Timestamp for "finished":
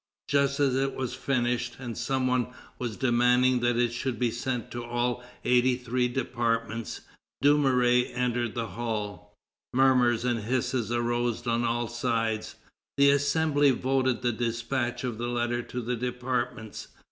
1.13-1.75